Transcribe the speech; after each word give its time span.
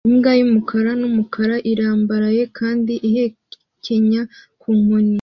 Imbwa 0.09 0.31
yumukara 0.39 0.91
numukara 0.99 1.55
irambaraye 1.71 2.43
kandi 2.57 2.93
ihekenya 3.07 4.21
ku 4.61 4.69
nkoni 4.79 5.09